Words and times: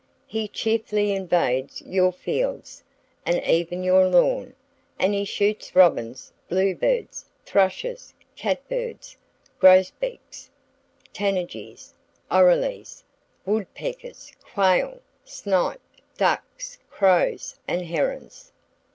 He 0.25 0.47
cheerfully 0.47 1.13
invades 1.13 1.83
your 1.83 2.11
fields, 2.11 2.81
and 3.23 3.37
even 3.43 3.83
your 3.83 4.07
lawn; 4.07 4.55
and 4.97 5.13
he 5.13 5.25
shoots 5.25 5.75
robins, 5.75 6.33
bluebirds, 6.49 7.25
thrushes, 7.45 8.11
catbirds, 8.35 9.15
grosbeaks, 9.59 10.49
tanagers, 11.13 11.93
orioles, 12.31 13.03
woodpeckers, 13.45 14.31
quail, 14.43 14.99
snipe, 15.23 15.81
ducks, 16.17 16.79
crows, 16.89 17.59
and 17.67 17.83
herons. 17.85 18.51